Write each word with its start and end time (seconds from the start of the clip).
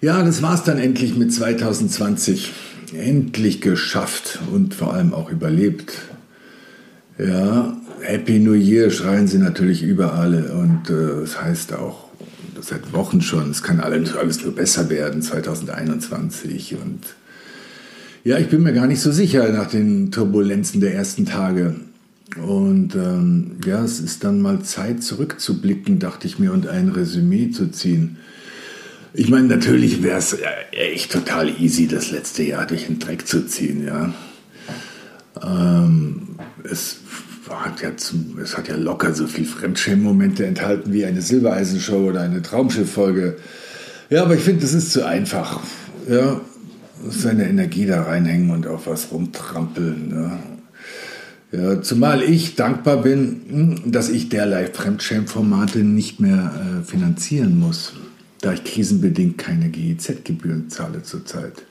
Ja, 0.00 0.22
das 0.22 0.42
war's 0.42 0.62
dann 0.64 0.78
endlich 0.78 1.16
mit 1.16 1.32
2020. 1.32 2.52
Endlich 2.94 3.60
geschafft 3.60 4.38
und 4.52 4.74
vor 4.74 4.92
allem 4.94 5.12
auch 5.12 5.30
überlebt. 5.30 5.94
Ja, 7.18 7.76
Happy 8.00 8.38
New 8.38 8.52
Year 8.52 8.90
schreien 8.90 9.26
sie 9.26 9.38
natürlich 9.38 9.82
überall 9.82 10.50
und 10.50 10.90
äh, 10.90 11.20
das 11.22 11.42
heißt 11.42 11.72
auch 11.74 12.06
seit 12.60 12.92
Wochen 12.92 13.22
schon, 13.22 13.50
es 13.50 13.62
kann 13.62 13.80
alles, 13.80 14.14
alles 14.14 14.42
nur 14.42 14.54
besser 14.54 14.88
werden 14.90 15.22
2021 15.22 16.76
und 16.82 17.00
ja, 18.22 18.38
ich 18.38 18.48
bin 18.48 18.62
mir 18.62 18.72
gar 18.72 18.86
nicht 18.86 19.00
so 19.00 19.12
sicher 19.12 19.50
nach 19.52 19.68
den 19.68 20.10
Turbulenzen 20.10 20.80
der 20.80 20.94
ersten 20.94 21.26
Tage. 21.26 21.76
Und 22.44 22.96
ähm, 22.96 23.52
ja, 23.64 23.84
es 23.84 24.00
ist 24.00 24.24
dann 24.24 24.42
mal 24.42 24.62
Zeit 24.62 25.02
zurückzublicken, 25.02 26.00
dachte 26.00 26.26
ich 26.26 26.40
mir, 26.40 26.52
und 26.52 26.66
ein 26.66 26.88
Resümee 26.88 27.50
zu 27.50 27.70
ziehen. 27.70 28.16
Ich 29.18 29.30
meine, 29.30 29.48
natürlich 29.48 30.02
wäre 30.02 30.18
es 30.18 30.36
echt 30.72 31.10
total 31.10 31.48
easy, 31.58 31.88
das 31.88 32.10
letzte 32.10 32.42
Jahr 32.42 32.66
durch 32.66 32.86
den 32.86 32.98
Dreck 32.98 33.26
zu 33.26 33.46
ziehen, 33.46 33.82
ja. 33.86 34.12
Ähm, 35.42 36.36
es, 36.70 36.98
hat 37.48 37.80
ja 37.80 37.96
zum, 37.96 38.38
es 38.42 38.58
hat 38.58 38.68
ja 38.68 38.76
locker 38.76 39.14
so 39.14 39.26
viel 39.26 39.46
Fremdschämen-Momente 39.46 40.44
enthalten 40.44 40.92
wie 40.92 41.06
eine 41.06 41.22
Silbereisen-Show 41.22 42.08
oder 42.08 42.20
eine 42.20 42.42
Traumschiff-Folge. 42.42 43.38
Ja, 44.10 44.22
aber 44.22 44.34
ich 44.34 44.42
finde, 44.42 44.60
das 44.60 44.74
ist 44.74 44.92
zu 44.92 45.06
einfach. 45.06 45.62
Ja, 46.10 46.42
seine 47.08 47.48
Energie 47.48 47.86
da 47.86 48.02
reinhängen 48.02 48.50
und 48.50 48.66
auf 48.66 48.86
was 48.86 49.12
rumtrampeln. 49.12 50.12
Ja. 50.12 50.38
Ja, 51.58 51.80
zumal 51.80 52.22
ich 52.22 52.54
dankbar 52.54 53.00
bin, 53.00 53.40
hm, 53.48 53.92
dass 53.92 54.10
ich 54.10 54.28
derlei 54.28 54.66
Fremdschämformate 54.66 55.78
nicht 55.78 56.20
mehr 56.20 56.52
äh, 56.52 56.84
finanzieren 56.84 57.58
muss, 57.58 57.94
da 58.46 58.52
ich 58.52 58.62
krisenbedingt 58.62 59.38
keine 59.38 59.70
GEZ-Gebühren 59.70 60.70
zahle 60.70 61.02
zurzeit. 61.02 61.64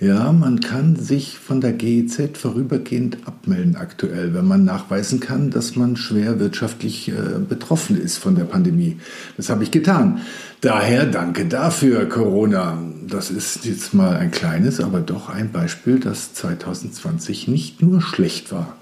Ja, 0.00 0.32
man 0.32 0.60
kann 0.60 0.96
sich 0.96 1.38
von 1.38 1.60
der 1.60 1.74
GEZ 1.74 2.38
vorübergehend 2.38 3.18
abmelden 3.26 3.76
aktuell, 3.76 4.32
wenn 4.32 4.46
man 4.46 4.64
nachweisen 4.64 5.20
kann, 5.20 5.50
dass 5.50 5.76
man 5.76 5.96
schwer 5.96 6.40
wirtschaftlich 6.40 7.10
äh, 7.10 7.38
betroffen 7.46 8.00
ist 8.00 8.16
von 8.16 8.34
der 8.34 8.44
Pandemie. 8.44 8.96
Das 9.36 9.50
habe 9.50 9.62
ich 9.62 9.70
getan. 9.70 10.22
Daher 10.62 11.04
danke 11.04 11.44
dafür, 11.44 12.08
Corona. 12.08 12.78
Das 13.06 13.30
ist 13.30 13.66
jetzt 13.66 13.92
mal 13.92 14.16
ein 14.16 14.30
kleines, 14.30 14.80
aber 14.80 15.00
doch 15.00 15.28
ein 15.28 15.52
Beispiel, 15.52 16.00
dass 16.00 16.32
2020 16.32 17.46
nicht 17.46 17.82
nur 17.82 18.00
schlecht 18.00 18.52
war. 18.52 18.74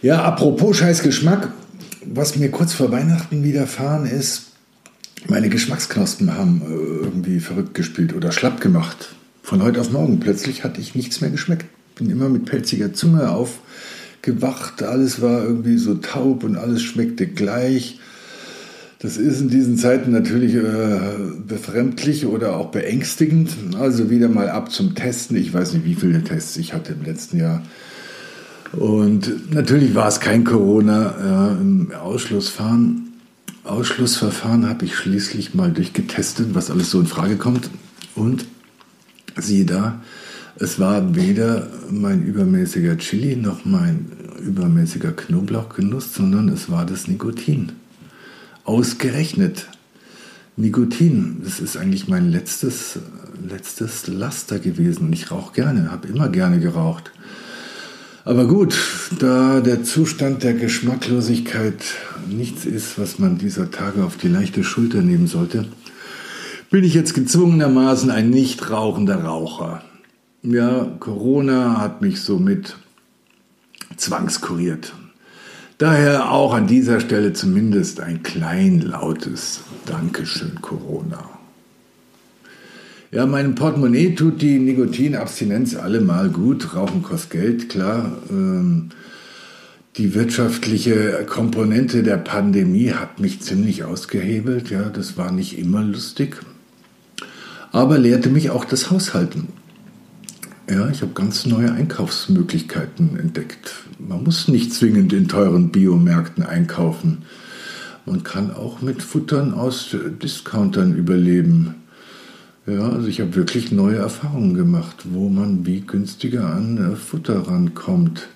Ja, 0.00 0.22
apropos 0.22 0.78
Scheißgeschmack, 0.78 1.52
was 2.06 2.36
mir 2.36 2.50
kurz 2.50 2.72
vor 2.72 2.90
Weihnachten 2.90 3.44
widerfahren 3.44 4.06
ist, 4.06 4.51
meine 5.28 5.48
Geschmacksknospen 5.48 6.36
haben 6.36 6.62
äh, 6.62 7.04
irgendwie 7.04 7.40
verrückt 7.40 7.74
gespielt 7.74 8.14
oder 8.14 8.32
schlapp 8.32 8.60
gemacht. 8.60 9.14
Von 9.42 9.62
heute 9.62 9.80
auf 9.80 9.90
morgen 9.90 10.20
plötzlich 10.20 10.64
hatte 10.64 10.80
ich 10.80 10.94
nichts 10.94 11.20
mehr 11.20 11.30
geschmeckt. 11.30 11.66
Bin 11.96 12.10
immer 12.10 12.28
mit 12.28 12.46
pelziger 12.46 12.92
Zunge 12.92 13.30
aufgewacht. 13.30 14.82
Alles 14.82 15.20
war 15.20 15.42
irgendwie 15.42 15.76
so 15.78 15.94
taub 15.94 16.44
und 16.44 16.56
alles 16.56 16.82
schmeckte 16.82 17.26
gleich. 17.26 17.98
Das 19.00 19.16
ist 19.16 19.40
in 19.40 19.48
diesen 19.48 19.76
Zeiten 19.78 20.12
natürlich 20.12 20.54
äh, 20.54 21.00
befremdlich 21.46 22.24
oder 22.26 22.56
auch 22.56 22.70
beängstigend. 22.70 23.50
Also 23.78 24.10
wieder 24.10 24.28
mal 24.28 24.48
ab 24.48 24.70
zum 24.70 24.94
Testen. 24.94 25.36
Ich 25.36 25.52
weiß 25.52 25.74
nicht, 25.74 25.84
wie 25.84 25.96
viele 25.96 26.22
Tests 26.22 26.56
ich 26.56 26.72
hatte 26.72 26.92
im 26.92 27.04
letzten 27.04 27.38
Jahr. 27.38 27.62
Und 28.72 29.52
natürlich 29.52 29.94
war 29.94 30.08
es 30.08 30.20
kein 30.20 30.44
Corona 30.44 31.14
ja, 31.20 31.48
im 31.60 31.92
Ausschlussfahren. 31.92 33.11
Ausschlussverfahren 33.64 34.68
habe 34.68 34.84
ich 34.84 34.96
schließlich 34.96 35.54
mal 35.54 35.70
durchgetestet, 35.70 36.54
was 36.54 36.70
alles 36.70 36.90
so 36.90 37.00
in 37.00 37.06
Frage 37.06 37.36
kommt. 37.36 37.70
Und 38.14 38.44
siehe 39.36 39.64
da, 39.64 40.02
es 40.56 40.78
war 40.78 41.14
weder 41.14 41.68
mein 41.90 42.24
übermäßiger 42.24 42.98
Chili 42.98 43.36
noch 43.36 43.64
mein 43.64 44.06
übermäßiger 44.44 45.12
Knoblauchgenuss, 45.12 46.12
sondern 46.12 46.48
es 46.48 46.70
war 46.70 46.84
das 46.84 47.06
Nikotin. 47.06 47.72
Ausgerechnet. 48.64 49.68
Nikotin, 50.56 51.40
das 51.42 51.60
ist 51.60 51.76
eigentlich 51.76 52.08
mein 52.08 52.30
letztes, 52.30 52.98
letztes 53.48 54.06
Laster 54.08 54.58
gewesen. 54.58 55.12
Ich 55.12 55.30
rauche 55.30 55.54
gerne, 55.54 55.90
habe 55.90 56.08
immer 56.08 56.28
gerne 56.28 56.60
geraucht. 56.60 57.12
Aber 58.24 58.46
gut, 58.46 58.76
da 59.18 59.60
der 59.60 59.82
Zustand 59.82 60.44
der 60.44 60.54
Geschmacklosigkeit 60.54 61.82
nichts 62.28 62.64
ist, 62.64 62.98
was 62.98 63.18
man 63.18 63.38
dieser 63.38 63.70
Tage 63.70 64.04
auf 64.04 64.16
die 64.16 64.28
leichte 64.28 64.62
Schulter 64.62 65.02
nehmen 65.02 65.26
sollte, 65.26 65.66
bin 66.70 66.84
ich 66.84 66.94
jetzt 66.94 67.14
gezwungenermaßen 67.14 68.10
ein 68.10 68.30
nicht 68.30 68.70
rauchender 68.70 69.24
Raucher. 69.24 69.82
Ja, 70.42 70.86
Corona 71.00 71.80
hat 71.80 72.00
mich 72.00 72.20
somit 72.20 72.76
zwangskuriert. 73.96 74.92
Daher 75.78 76.30
auch 76.30 76.54
an 76.54 76.68
dieser 76.68 77.00
Stelle 77.00 77.32
zumindest 77.32 77.98
ein 77.98 78.22
kleinlautes 78.22 79.62
Dankeschön, 79.84 80.62
Corona. 80.62 81.28
Ja, 83.14 83.26
meinem 83.26 83.54
Portemonnaie 83.54 84.14
tut 84.14 84.40
die 84.40 84.58
Nikotinabstinenz 84.58 85.76
allemal 85.76 86.30
gut. 86.30 86.74
Rauchen 86.74 87.02
kostet 87.02 87.30
Geld, 87.30 87.68
klar. 87.68 88.10
Ähm, 88.30 88.88
die 89.96 90.14
wirtschaftliche 90.14 91.26
Komponente 91.26 92.02
der 92.02 92.16
Pandemie 92.16 92.92
hat 92.92 93.20
mich 93.20 93.42
ziemlich 93.42 93.84
ausgehebelt. 93.84 94.70
Ja, 94.70 94.88
das 94.88 95.18
war 95.18 95.30
nicht 95.30 95.58
immer 95.58 95.82
lustig. 95.82 96.40
Aber 97.70 97.98
lehrte 97.98 98.30
mich 98.30 98.48
auch 98.48 98.64
das 98.64 98.90
Haushalten. 98.90 99.48
Ja, 100.70 100.88
ich 100.88 101.02
habe 101.02 101.12
ganz 101.12 101.44
neue 101.44 101.70
Einkaufsmöglichkeiten 101.70 103.18
entdeckt. 103.18 103.74
Man 103.98 104.24
muss 104.24 104.48
nicht 104.48 104.72
zwingend 104.72 105.12
in 105.12 105.28
teuren 105.28 105.68
Biomärkten 105.68 106.44
einkaufen. 106.44 107.26
Man 108.06 108.22
kann 108.22 108.54
auch 108.54 108.80
mit 108.80 109.02
Futtern 109.02 109.52
aus 109.52 109.94
Discountern 110.22 110.96
überleben. 110.96 111.81
Ja, 112.66 112.90
also 112.90 113.08
ich 113.08 113.20
habe 113.20 113.34
wirklich 113.34 113.72
neue 113.72 113.96
Erfahrungen 113.96 114.54
gemacht, 114.54 115.04
wo 115.10 115.28
man 115.28 115.66
wie 115.66 115.80
günstiger 115.80 116.54
an 116.54 116.92
äh, 116.92 116.96
Futter 116.96 117.48
rankommt. 117.48 118.28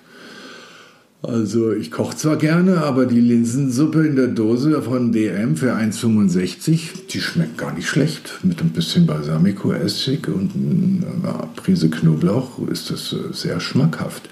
Also 1.21 1.71
ich 1.71 1.91
koche 1.91 2.15
zwar 2.15 2.35
gerne, 2.35 2.83
aber 2.83 3.05
die 3.05 3.21
Linsensuppe 3.21 4.05
in 4.05 4.15
der 4.15 4.27
Dose 4.27 4.81
von 4.81 5.11
DM 5.11 5.55
für 5.55 5.73
1,65, 5.73 7.07
die 7.09 7.21
schmeckt 7.21 7.57
gar 7.57 7.73
nicht 7.73 7.87
schlecht. 7.87 8.39
Mit 8.43 8.61
ein 8.61 8.69
bisschen 8.69 9.07
Balsamico-Essig 9.07 10.27
und 10.27 10.51
einer 10.55 11.47
Prise 11.55 11.89
Knoblauch 11.89 12.67
ist 12.67 12.91
das 12.91 13.13
äh, 13.13 13.33
sehr 13.33 13.61
schmackhaft. 13.61 14.29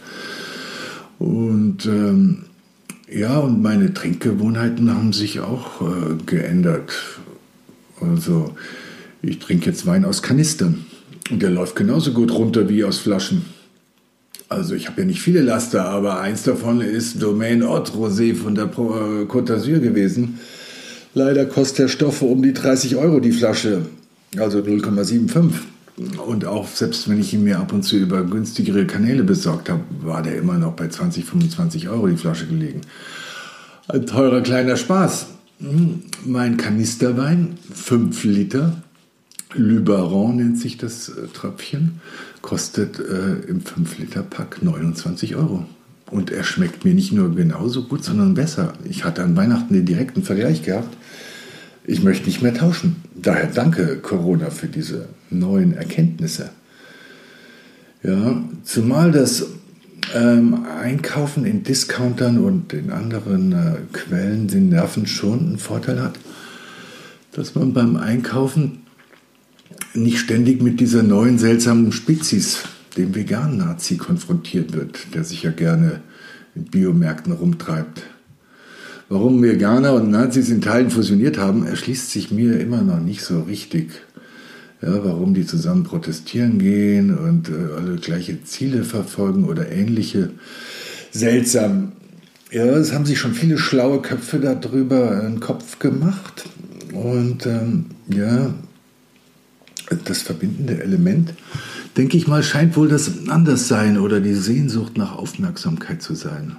Und 1.19 1.85
ähm, 1.85 2.43
ja, 3.09 3.37
und 3.37 3.61
meine 3.61 3.93
Trinkgewohnheiten 3.93 4.93
haben 4.93 5.14
sich 5.14 5.40
auch 5.40 5.81
äh, 5.81 6.16
geändert. 6.25 6.91
Also 8.02 8.53
ich 9.27 9.39
trinke 9.39 9.69
jetzt 9.69 9.85
Wein 9.85 10.05
aus 10.05 10.22
Kanistern 10.22 10.85
und 11.31 11.41
der 11.41 11.49
läuft 11.49 11.75
genauso 11.75 12.11
gut 12.11 12.31
runter 12.31 12.69
wie 12.69 12.83
aus 12.83 12.99
Flaschen. 12.99 13.45
Also 14.47 14.75
ich 14.75 14.87
habe 14.87 15.01
ja 15.01 15.07
nicht 15.07 15.22
viele 15.22 15.41
Laster, 15.41 15.85
aber 15.85 16.19
eins 16.19 16.43
davon 16.43 16.81
ist 16.81 17.22
Domaine 17.22 17.67
Haute 17.67 17.93
Rosé 17.93 18.35
von 18.35 18.53
der 18.53 18.66
äh, 18.66 19.25
Côte 19.25 19.53
d'Azur 19.53 19.79
gewesen. 19.79 20.39
Leider 21.16 21.45
kostet 21.45 21.79
der 21.79 21.87
Stoff 21.87 22.22
um 22.22 22.43
die 22.43 22.53
30 22.53 22.95
Euro 22.97 23.19
die 23.19 23.31
Flasche, 23.31 23.83
also 24.37 24.59
0,75. 24.59 25.51
Und 26.27 26.45
auch 26.45 26.67
selbst 26.67 27.09
wenn 27.09 27.19
ich 27.19 27.33
ihn 27.33 27.43
mir 27.43 27.57
ab 27.57 27.72
und 27.72 27.83
zu 27.83 27.95
über 27.95 28.23
günstigere 28.23 28.85
Kanäle 28.85 29.23
besorgt 29.23 29.69
habe, 29.69 29.81
war 30.01 30.22
der 30.22 30.37
immer 30.37 30.57
noch 30.57 30.73
bei 30.73 30.89
20, 30.89 31.23
25 31.25 31.89
Euro 31.89 32.07
die 32.07 32.17
Flasche 32.17 32.45
gelegen. 32.45 32.81
Ein 33.87 34.05
teurer 34.05 34.41
kleiner 34.41 34.75
Spaß. 34.75 35.27
Hm, 35.59 36.03
mein 36.25 36.57
Kanisterwein, 36.57 37.57
5 37.73 38.25
Liter, 38.25 38.83
Luberon 39.55 40.37
nennt 40.37 40.59
sich 40.59 40.78
das 40.78 41.09
äh, 41.09 41.28
Tröpfchen, 41.34 42.02
kostet 42.41 42.99
äh, 42.99 43.47
im 43.47 43.61
5-Liter-Pack 43.61 44.61
29 44.61 45.35
Euro. 45.35 45.66
Und 46.11 46.31
er 46.31 46.43
schmeckt 46.43 46.85
mir 46.85 46.93
nicht 46.93 47.11
nur 47.11 47.34
genauso 47.34 47.84
gut, 47.84 48.03
sondern 48.03 48.35
besser. 48.35 48.73
Ich 48.84 49.03
hatte 49.05 49.23
an 49.23 49.35
Weihnachten 49.35 49.73
den 49.73 49.85
direkten 49.85 50.23
Vergleich 50.23 50.61
gehabt. 50.61 50.96
Ich 51.84 52.03
möchte 52.03 52.28
nicht 52.28 52.41
mehr 52.41 52.53
tauschen. 52.53 52.97
Daher 53.16 53.47
danke 53.47 53.97
Corona 53.97 54.49
für 54.49 54.67
diese 54.67 55.07
neuen 55.29 55.73
Erkenntnisse. 55.73 56.49
Ja, 58.03 58.43
zumal 58.63 59.11
das 59.11 59.47
ähm, 60.13 60.66
Einkaufen 60.79 61.46
in 61.46 61.63
Discountern 61.63 62.37
und 62.37 62.73
in 62.73 62.91
anderen 62.91 63.51
äh, 63.51 63.75
Quellen 63.93 64.47
den 64.47 64.69
Nerven 64.69 65.08
schon 65.08 65.40
einen 65.40 65.58
Vorteil 65.58 66.01
hat, 66.01 66.19
dass 67.31 67.55
man 67.55 67.73
beim 67.73 67.97
Einkaufen 67.97 68.84
nicht 69.93 70.19
ständig 70.19 70.61
mit 70.61 70.79
dieser 70.79 71.03
neuen 71.03 71.37
seltsamen 71.37 71.91
Spezies, 71.91 72.59
dem 72.97 73.16
veganen 73.16 73.57
Nazi, 73.57 73.97
konfrontiert 73.97 74.73
wird, 74.73 75.13
der 75.13 75.23
sich 75.23 75.43
ja 75.43 75.51
gerne 75.51 76.01
in 76.55 76.66
Biomärkten 76.66 77.33
rumtreibt. 77.33 78.03
Warum 79.07 79.43
Veganer 79.43 79.93
und 79.93 80.09
Nazis 80.09 80.49
in 80.49 80.61
Teilen 80.61 80.89
fusioniert 80.89 81.37
haben, 81.37 81.66
erschließt 81.66 82.09
sich 82.09 82.31
mir 82.31 82.59
immer 82.59 82.81
noch 82.81 82.99
nicht 82.99 83.22
so 83.22 83.41
richtig. 83.41 83.91
Ja, 84.81 85.03
warum 85.03 85.33
die 85.33 85.45
zusammen 85.45 85.83
protestieren 85.83 86.59
gehen 86.59 87.16
und 87.17 87.49
äh, 87.49 87.75
alle 87.77 87.95
gleiche 87.95 88.43
Ziele 88.43 88.83
verfolgen 88.83 89.45
oder 89.45 89.72
ähnliche. 89.72 90.31
Seltsam. 91.11 91.93
Ja, 92.51 92.66
es 92.66 92.93
haben 92.93 93.05
sich 93.05 93.19
schon 93.19 93.33
viele 93.33 93.57
schlaue 93.57 94.01
Köpfe 94.01 94.39
darüber 94.39 95.22
einen 95.22 95.39
Kopf 95.39 95.79
gemacht. 95.79 96.45
Und 96.93 97.45
ähm, 97.45 97.85
ja, 98.09 98.53
das 100.05 100.22
verbindende 100.22 100.82
Element, 100.82 101.34
denke 101.97 102.17
ich 102.17 102.28
mal, 102.28 102.43
scheint 102.43 102.76
wohl 102.76 102.87
das 102.87 103.28
Anderssein 103.29 103.97
oder 103.97 104.20
die 104.20 104.34
Sehnsucht 104.34 104.97
nach 104.97 105.16
Aufmerksamkeit 105.16 106.02
zu 106.02 106.16
sein. 106.16 106.58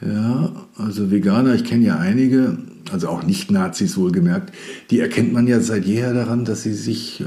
Ja, 0.00 0.52
also 0.76 1.10
Veganer, 1.10 1.54
ich 1.54 1.64
kenne 1.64 1.84
ja 1.84 1.98
einige, 1.98 2.58
also 2.92 3.08
auch 3.08 3.24
Nicht-Nazis 3.24 3.96
wohlgemerkt, 3.96 4.54
die 4.90 5.00
erkennt 5.00 5.32
man 5.32 5.48
ja 5.48 5.60
seit 5.60 5.84
jeher 5.84 6.14
daran, 6.14 6.44
dass 6.44 6.62
sie 6.62 6.74
sich 6.74 7.20
äh, 7.20 7.24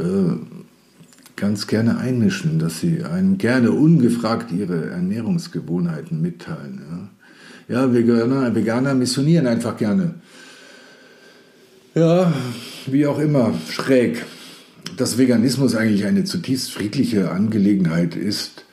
ganz 1.36 1.68
gerne 1.68 1.98
einmischen, 1.98 2.60
dass 2.60 2.80
sie 2.80 3.04
einem 3.04 3.38
gerne 3.38 3.72
ungefragt 3.72 4.52
ihre 4.52 4.90
Ernährungsgewohnheiten 4.90 6.22
mitteilen. 6.22 7.10
Ja, 7.68 7.82
ja 7.82 7.94
Veganer, 7.94 8.56
Veganer 8.56 8.94
missionieren 8.94 9.48
einfach 9.48 9.76
gerne. 9.76 10.16
Ja, 11.94 12.32
wie 12.88 13.06
auch 13.06 13.20
immer, 13.20 13.54
schräg. 13.70 14.24
Dass 15.02 15.18
Veganismus 15.18 15.74
eigentlich 15.74 16.06
eine 16.06 16.26
zutiefst 16.26 16.72
friedliche 16.72 17.32
Angelegenheit 17.32 18.16
ist, 18.16 18.66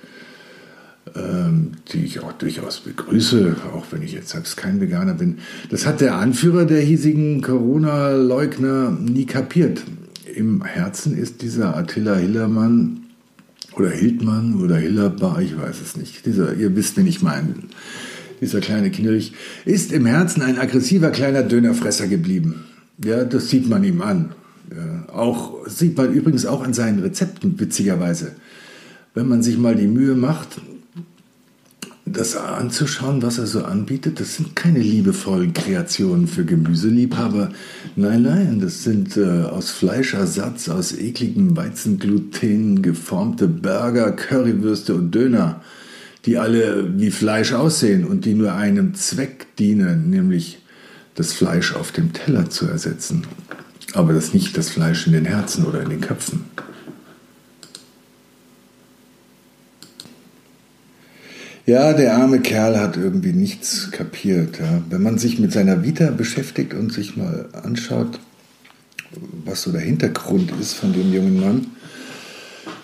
ähm, 1.16 1.70
die 1.90 2.04
ich 2.04 2.20
auch 2.20 2.34
durchaus 2.34 2.80
begrüße, 2.80 3.56
auch 3.72 3.86
wenn 3.92 4.02
ich 4.02 4.12
jetzt 4.12 4.28
selbst 4.28 4.58
kein 4.58 4.78
Veganer 4.78 5.14
bin. 5.14 5.38
Das 5.70 5.86
hat 5.86 6.02
der 6.02 6.16
Anführer 6.16 6.66
der 6.66 6.82
hiesigen 6.82 7.40
Corona-Leugner 7.40 8.90
nie 8.90 9.24
kapiert. 9.24 9.84
Im 10.34 10.62
Herzen 10.62 11.16
ist 11.16 11.40
dieser 11.40 11.74
Attila 11.74 12.16
Hillermann 12.16 13.06
oder 13.74 13.88
Hildmann 13.88 14.62
oder 14.62 14.76
Hillerbar, 14.76 15.40
ich 15.40 15.56
weiß 15.56 15.80
es 15.80 15.96
nicht. 15.96 16.26
Dieser, 16.26 16.52
ihr 16.52 16.76
wisst, 16.76 16.98
wen 16.98 17.06
ich 17.06 17.22
meine. 17.22 17.54
Dieser 18.42 18.60
kleine 18.60 18.90
Kinderlich 18.90 19.32
ist 19.64 19.92
im 19.92 20.04
Herzen 20.04 20.42
ein 20.42 20.58
aggressiver 20.58 21.08
kleiner 21.08 21.42
Dönerfresser 21.42 22.06
geblieben. 22.06 22.66
Ja, 23.02 23.24
das 23.24 23.48
sieht 23.48 23.66
man 23.66 23.82
ihm 23.82 24.02
an. 24.02 24.34
Ja, 24.70 25.14
auch 25.14 25.66
sieht 25.66 25.96
man 25.96 26.12
übrigens 26.12 26.46
auch 26.46 26.62
an 26.62 26.74
seinen 26.74 27.00
Rezepten 27.00 27.58
witzigerweise. 27.58 28.32
Wenn 29.14 29.28
man 29.28 29.42
sich 29.42 29.56
mal 29.58 29.74
die 29.74 29.86
Mühe 29.86 30.14
macht, 30.14 30.60
das 32.12 32.36
anzuschauen, 32.36 33.22
was 33.22 33.38
er 33.38 33.46
so 33.46 33.64
anbietet, 33.64 34.20
das 34.20 34.36
sind 34.36 34.56
keine 34.56 34.80
liebevollen 34.80 35.52
Kreationen 35.52 36.26
für 36.26 36.44
Gemüseliebhaber. 36.44 37.50
Nein, 37.96 38.22
nein, 38.22 38.60
das 38.60 38.84
sind 38.84 39.16
äh, 39.16 39.42
aus 39.42 39.70
Fleischersatz, 39.70 40.68
aus 40.68 40.92
ekligem 40.92 41.56
Weizengluten 41.56 42.82
geformte 42.82 43.48
Burger, 43.48 44.12
Currywürste 44.12 44.94
und 44.94 45.14
Döner, 45.14 45.62
die 46.24 46.38
alle 46.38 46.98
wie 46.98 47.10
Fleisch 47.10 47.52
aussehen 47.52 48.04
und 48.04 48.24
die 48.24 48.34
nur 48.34 48.54
einem 48.54 48.94
Zweck 48.94 49.46
dienen, 49.56 50.10
nämlich 50.10 50.60
das 51.14 51.32
Fleisch 51.32 51.74
auf 51.74 51.92
dem 51.92 52.12
Teller 52.12 52.48
zu 52.48 52.66
ersetzen. 52.66 53.24
Aber 53.94 54.12
das 54.12 54.34
nicht 54.34 54.56
das 54.56 54.70
Fleisch 54.70 55.06
in 55.06 55.12
den 55.12 55.24
Herzen 55.24 55.64
oder 55.64 55.82
in 55.82 55.90
den 55.90 56.00
Köpfen. 56.00 56.44
Ja, 61.68 61.92
der 61.92 62.16
arme 62.16 62.40
Kerl 62.40 62.80
hat 62.80 62.96
irgendwie 62.96 63.34
nichts 63.34 63.90
kapiert. 63.90 64.58
Ja. 64.58 64.80
Wenn 64.88 65.02
man 65.02 65.18
sich 65.18 65.38
mit 65.38 65.52
seiner 65.52 65.82
Vita 65.82 66.10
beschäftigt 66.10 66.72
und 66.72 66.92
sich 66.92 67.16
mal 67.16 67.50
anschaut, 67.62 68.20
was 69.44 69.62
so 69.62 69.72
der 69.72 69.82
Hintergrund 69.82 70.50
ist 70.58 70.72
von 70.72 70.94
dem 70.94 71.12
jungen 71.12 71.40
Mann, 71.40 71.66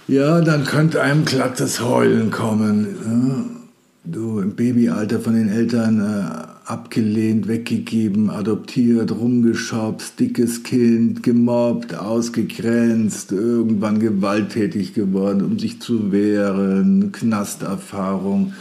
ja, 0.06 0.42
dann 0.42 0.64
könnte 0.64 1.00
einem 1.00 1.24
glattes 1.24 1.80
Heulen 1.80 2.30
kommen. 2.30 2.86
Ja. 3.06 4.12
Du 4.12 4.40
im 4.40 4.54
Babyalter 4.54 5.18
von 5.18 5.34
den 5.34 5.48
Eltern 5.48 6.00
äh, 6.00 6.53
abgelehnt, 6.64 7.46
weggegeben, 7.48 8.30
adoptiert, 8.30 9.12
rumgeschopst, 9.12 10.18
dickes 10.18 10.62
Kind, 10.62 11.22
gemobbt, 11.22 11.94
ausgegrenzt, 11.94 13.32
irgendwann 13.32 14.00
gewalttätig 14.00 14.94
geworden, 14.94 15.42
um 15.42 15.58
sich 15.58 15.80
zu 15.80 16.12
wehren, 16.12 17.12
Knasterfahrung 17.12 18.54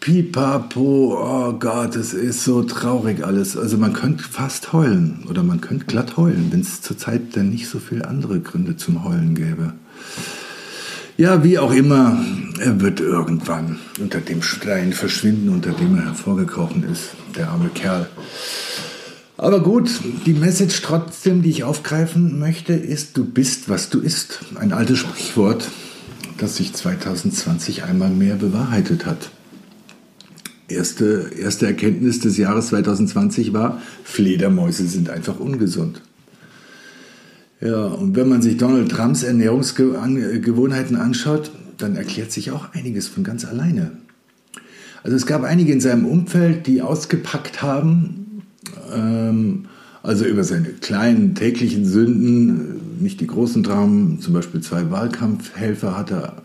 Pipapo, 0.00 1.14
oh 1.20 1.52
Gott, 1.58 1.94
es 1.94 2.14
ist 2.14 2.44
so 2.44 2.62
traurig 2.62 3.22
alles. 3.22 3.54
Also 3.54 3.76
man 3.76 3.92
könnte 3.92 4.24
fast 4.24 4.72
heulen 4.72 5.24
oder 5.28 5.42
man 5.42 5.60
könnte 5.60 5.84
glatt 5.84 6.16
heulen, 6.16 6.48
wenn 6.50 6.60
es 6.60 6.80
zurzeit 6.80 7.36
dann 7.36 7.50
nicht 7.50 7.68
so 7.68 7.78
viele 7.78 8.08
andere 8.08 8.40
Gründe 8.40 8.78
zum 8.78 9.04
Heulen 9.04 9.34
gäbe. 9.34 9.74
Ja, 11.20 11.44
wie 11.44 11.58
auch 11.58 11.74
immer, 11.74 12.18
er 12.60 12.80
wird 12.80 13.00
irgendwann 13.00 13.78
unter 14.00 14.22
dem 14.22 14.40
Stein 14.40 14.94
verschwinden, 14.94 15.50
unter 15.50 15.72
dem 15.72 15.94
er 15.98 16.06
hervorgekrochen 16.06 16.82
ist, 16.82 17.10
der 17.36 17.50
arme 17.50 17.68
Kerl. 17.68 18.08
Aber 19.36 19.62
gut, 19.62 19.90
die 20.24 20.32
Message 20.32 20.80
trotzdem, 20.80 21.42
die 21.42 21.50
ich 21.50 21.62
aufgreifen 21.62 22.38
möchte, 22.38 22.72
ist, 22.72 23.18
du 23.18 23.26
bist, 23.26 23.68
was 23.68 23.90
du 23.90 24.00
isst. 24.00 24.38
Ein 24.54 24.72
altes 24.72 25.00
Sprichwort, 25.00 25.68
das 26.38 26.56
sich 26.56 26.72
2020 26.72 27.84
einmal 27.84 28.08
mehr 28.08 28.36
bewahrheitet 28.36 29.04
hat 29.04 29.30
erste, 30.68 31.32
erste 31.38 31.66
Erkenntnis 31.66 32.20
des 32.20 32.38
Jahres 32.38 32.68
2020 32.68 33.52
war, 33.52 33.82
Fledermäuse 34.04 34.86
sind 34.86 35.10
einfach 35.10 35.38
ungesund. 35.38 36.00
Ja, 37.60 37.86
und 37.86 38.16
wenn 38.16 38.28
man 38.28 38.40
sich 38.40 38.56
Donald 38.56 38.90
Trumps 38.90 39.22
Ernährungsgewohnheiten 39.22 40.96
anschaut, 40.96 41.50
dann 41.76 41.96
erklärt 41.96 42.32
sich 42.32 42.50
auch 42.50 42.72
einiges 42.72 43.08
von 43.08 43.22
ganz 43.22 43.44
alleine. 43.44 43.92
Also 45.02 45.16
es 45.16 45.26
gab 45.26 45.44
einige 45.44 45.72
in 45.72 45.80
seinem 45.80 46.06
Umfeld, 46.06 46.66
die 46.66 46.82
ausgepackt 46.82 47.62
haben, 47.62 48.42
ähm, 48.94 49.66
also 50.02 50.24
über 50.24 50.44
seine 50.44 50.68
kleinen 50.68 51.34
täglichen 51.34 51.84
Sünden, 51.84 52.80
nicht 53.00 53.20
die 53.20 53.26
großen 53.26 53.62
Dramen, 53.62 54.20
zum 54.20 54.34
Beispiel 54.34 54.60
zwei 54.60 54.90
Wahlkampfhelfer 54.90 55.96
hat 55.96 56.10
er 56.10 56.42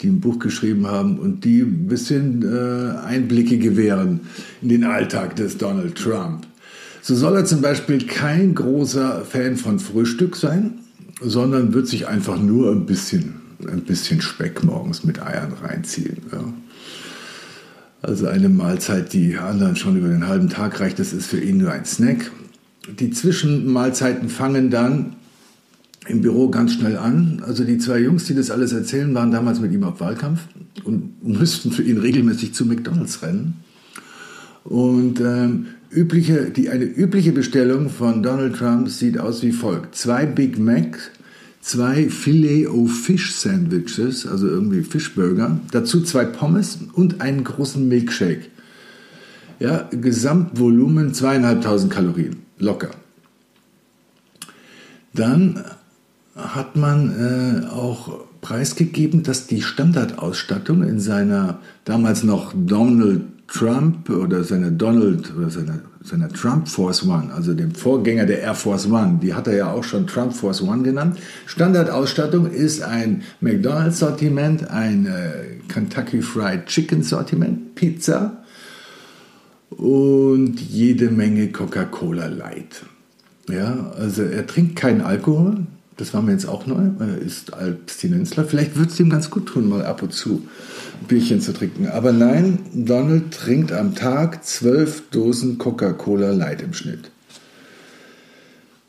die 0.00 0.08
ein 0.08 0.20
Buch 0.20 0.38
geschrieben 0.38 0.86
haben 0.86 1.18
und 1.18 1.44
die 1.44 1.60
ein 1.60 1.88
bisschen 1.88 2.42
äh, 2.42 2.98
Einblicke 3.04 3.58
gewähren 3.58 4.20
in 4.62 4.68
den 4.68 4.84
Alltag 4.84 5.36
des 5.36 5.58
Donald 5.58 5.96
Trump. 5.96 6.46
So 7.02 7.14
soll 7.14 7.36
er 7.36 7.44
zum 7.44 7.60
Beispiel 7.60 8.06
kein 8.06 8.54
großer 8.54 9.24
Fan 9.24 9.56
von 9.56 9.78
Frühstück 9.78 10.36
sein, 10.36 10.80
sondern 11.20 11.72
wird 11.72 11.88
sich 11.88 12.06
einfach 12.06 12.40
nur 12.40 12.72
ein 12.72 12.86
bisschen, 12.86 13.34
ein 13.66 13.82
bisschen 13.82 14.20
Speck 14.20 14.64
morgens 14.64 15.04
mit 15.04 15.22
Eiern 15.22 15.52
reinziehen. 15.52 16.18
Ja. 16.32 16.44
Also 18.02 18.28
eine 18.28 18.48
Mahlzeit, 18.48 19.12
die 19.12 19.36
anderen 19.36 19.76
schon 19.76 19.96
über 19.96 20.08
den 20.08 20.28
halben 20.28 20.48
Tag 20.48 20.80
reicht, 20.80 20.98
das 20.98 21.12
ist 21.12 21.26
für 21.26 21.40
ihn 21.40 21.58
nur 21.58 21.72
ein 21.72 21.84
Snack. 21.84 22.30
Die 23.00 23.10
Zwischenmahlzeiten 23.10 24.28
fangen 24.28 24.70
dann 24.70 25.16
im 26.06 26.22
Büro 26.22 26.48
ganz 26.48 26.74
schnell 26.74 26.96
an. 26.96 27.42
Also 27.44 27.64
die 27.64 27.78
zwei 27.78 27.98
Jungs, 27.98 28.24
die 28.24 28.34
das 28.34 28.50
alles 28.50 28.72
erzählen, 28.72 29.14
waren 29.14 29.30
damals 29.30 29.60
mit 29.60 29.72
ihm 29.72 29.84
auf 29.84 30.00
Wahlkampf 30.00 30.40
und 30.84 31.26
müssten 31.26 31.70
für 31.70 31.82
ihn 31.82 31.98
regelmäßig 31.98 32.54
zu 32.54 32.64
McDonald's 32.64 33.22
rennen. 33.22 33.56
Und 34.64 35.20
ähm, 35.20 35.66
übliche, 35.90 36.50
die, 36.50 36.70
eine 36.70 36.84
übliche 36.84 37.32
Bestellung 37.32 37.90
von 37.90 38.22
Donald 38.22 38.56
Trump 38.56 38.88
sieht 38.88 39.18
aus 39.18 39.42
wie 39.42 39.52
folgt. 39.52 39.94
Zwei 39.94 40.24
Big 40.26 40.58
Macs, 40.58 41.10
zwei 41.60 42.08
Filet-O-Fish-Sandwiches, 42.08 44.26
also 44.26 44.46
irgendwie 44.46 44.82
Fischburger, 44.82 45.60
dazu 45.70 46.02
zwei 46.02 46.24
Pommes 46.24 46.78
und 46.92 47.20
einen 47.20 47.44
großen 47.44 47.86
Milkshake. 47.86 48.46
Ja, 49.60 49.88
Gesamtvolumen 49.90 51.12
zweieinhalbtausend 51.14 51.92
Kalorien, 51.92 52.36
locker. 52.58 52.90
Dann 55.14 55.64
hat 56.36 56.76
man 56.76 57.64
äh, 57.64 57.66
auch 57.66 58.20
preisgegeben, 58.40 59.24
dass 59.24 59.48
die 59.48 59.62
Standardausstattung 59.62 60.84
in 60.84 61.00
seiner 61.00 61.58
damals 61.84 62.22
noch 62.22 62.54
Donald 62.54 63.22
Trump 63.48 64.10
oder 64.10 64.44
seiner 64.44 64.70
Donald 64.70 65.34
oder 65.34 65.48
seiner, 65.48 65.80
seiner 66.02 66.28
Trump 66.28 66.68
Force 66.68 67.04
One, 67.06 67.32
also 67.32 67.54
dem 67.54 67.74
Vorgänger 67.74 68.26
der 68.26 68.40
Air 68.42 68.54
Force 68.54 68.86
One, 68.86 69.18
die 69.22 69.32
hat 69.32 69.46
er 69.46 69.56
ja 69.56 69.72
auch 69.72 69.84
schon 69.84 70.06
Trump 70.06 70.34
Force 70.34 70.62
One 70.62 70.82
genannt. 70.82 71.18
Standardausstattung 71.46 72.50
ist 72.50 72.82
ein 72.82 73.22
McDonald's 73.40 74.00
Sortiment, 74.00 74.70
ein 74.70 75.06
äh, 75.06 75.60
Kentucky 75.72 76.20
Fried 76.20 76.66
Chicken 76.66 77.02
Sortiment, 77.02 77.74
Pizza 77.74 78.44
und 79.70 80.60
jede 80.60 81.10
Menge 81.10 81.48
Coca-Cola 81.48 82.26
Light. 82.26 82.84
Ja, 83.48 83.92
also 83.98 84.24
er 84.24 84.46
trinkt 84.46 84.76
keinen 84.76 85.00
Alkohol, 85.00 85.66
das 85.98 86.14
war 86.14 86.22
mir 86.22 86.32
jetzt 86.32 86.48
auch 86.48 86.66
neu, 86.66 86.90
er 87.00 87.18
ist 87.18 87.52
Abstinenzler. 87.52 88.44
Vielleicht 88.44 88.76
würde 88.76 88.90
es 88.90 89.00
ihm 89.00 89.10
ganz 89.10 89.30
gut 89.30 89.46
tun, 89.46 89.68
mal 89.68 89.84
ab 89.84 90.00
und 90.02 90.12
zu 90.12 90.48
ein 91.00 91.06
Bierchen 91.08 91.40
zu 91.40 91.52
trinken. 91.52 91.88
Aber 91.88 92.12
nein, 92.12 92.60
Donald 92.72 93.32
trinkt 93.32 93.72
am 93.72 93.94
Tag 93.94 94.44
zwölf 94.44 95.10
Dosen 95.10 95.58
Coca-Cola 95.58 96.30
Light 96.30 96.62
im 96.62 96.72
Schnitt. 96.72 97.10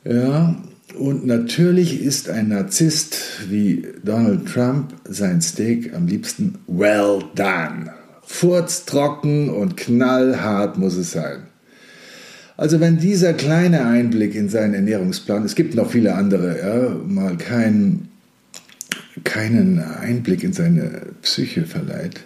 Ja, 0.05 0.55
und 0.97 1.25
natürlich 1.25 2.01
ist 2.01 2.29
ein 2.29 2.49
Narzisst 2.49 3.17
wie 3.49 3.87
Donald 4.03 4.47
Trump 4.47 4.93
sein 5.03 5.41
Steak 5.41 5.93
am 5.95 6.07
liebsten 6.07 6.59
well 6.67 7.23
done. 7.35 7.91
Furztrocken 8.21 9.49
und 9.49 9.77
knallhart 9.77 10.77
muss 10.77 10.95
es 10.95 11.11
sein. 11.11 11.48
Also 12.59 12.81
wenn 12.81 12.97
dieser 12.97 13.31
kleine 13.31 13.85
Einblick 13.85 14.35
in 14.35 14.49
seinen 14.49 14.73
Ernährungsplan, 14.73 15.45
es 15.45 15.55
gibt 15.55 15.75
noch 15.75 15.91
viele 15.91 16.15
andere, 16.15 16.59
ja, 16.59 16.89
mal 17.07 17.37
kein, 17.37 18.09
keinen 19.23 19.79
Einblick 19.79 20.43
in 20.43 20.51
seine 20.51 21.03
Psyche 21.21 21.63
verleiht, 21.63 22.19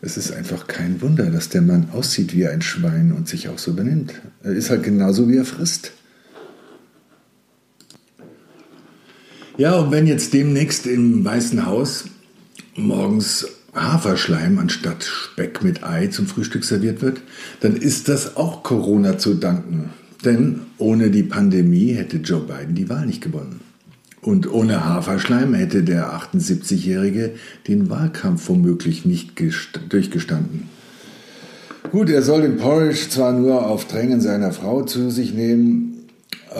es 0.00 0.16
ist 0.16 0.32
einfach 0.32 0.66
kein 0.66 1.02
Wunder, 1.02 1.26
dass 1.26 1.50
der 1.50 1.60
Mann 1.60 1.90
aussieht 1.92 2.34
wie 2.34 2.46
ein 2.46 2.62
Schwein 2.62 3.12
und 3.12 3.28
sich 3.28 3.50
auch 3.50 3.58
so 3.58 3.74
benimmt. 3.74 4.14
Er 4.42 4.52
ist 4.52 4.70
halt 4.70 4.82
genauso, 4.82 5.28
wie 5.28 5.36
er 5.36 5.44
frisst. 5.44 5.92
Ja, 9.58 9.74
und 9.74 9.90
wenn 9.90 10.06
jetzt 10.06 10.32
demnächst 10.32 10.86
im 10.86 11.22
Weißen 11.22 11.66
Haus 11.66 12.04
morgens 12.76 13.46
Haferschleim 13.76 14.58
anstatt 14.58 15.04
Speck 15.04 15.62
mit 15.62 15.84
Ei 15.84 16.08
zum 16.08 16.26
Frühstück 16.26 16.64
serviert 16.64 17.02
wird, 17.02 17.20
dann 17.60 17.76
ist 17.76 18.08
das 18.08 18.36
auch 18.36 18.62
Corona 18.62 19.18
zu 19.18 19.34
danken. 19.34 19.90
Denn 20.24 20.62
ohne 20.78 21.10
die 21.10 21.22
Pandemie 21.22 21.92
hätte 21.92 22.16
Joe 22.16 22.40
Biden 22.40 22.74
die 22.74 22.88
Wahl 22.88 23.06
nicht 23.06 23.22
gewonnen. 23.22 23.60
Und 24.22 24.50
ohne 24.50 24.84
Haferschleim 24.84 25.54
hätte 25.54 25.84
der 25.84 26.12
78-Jährige 26.12 27.34
den 27.68 27.90
Wahlkampf 27.90 28.48
womöglich 28.48 29.04
nicht 29.04 29.40
durchgestanden. 29.88 30.68
Gut, 31.92 32.10
er 32.10 32.22
soll 32.22 32.42
den 32.42 32.56
Porridge 32.56 33.08
zwar 33.08 33.32
nur 33.32 33.66
auf 33.66 33.86
Drängen 33.86 34.20
seiner 34.20 34.52
Frau 34.52 34.82
zu 34.82 35.10
sich 35.10 35.32
nehmen, 35.32 35.95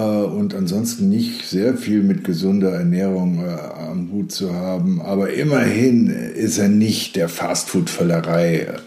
und 0.03 0.55
ansonsten 0.55 1.09
nicht 1.09 1.47
sehr 1.47 1.77
viel 1.77 2.03
mit 2.03 2.25
gesunder 2.25 2.73
Ernährung 2.73 3.43
äh, 3.45 3.49
am 3.91 4.11
Hut 4.13 4.31
zu 4.31 4.53
haben. 4.53 5.01
Aber 5.01 5.33
immerhin 5.33 6.09
ist 6.09 6.59
er 6.59 6.69
nicht 6.69 7.17
der 7.17 7.29
Fastfood-Völlerei 7.29 8.59
äh, 8.59 8.79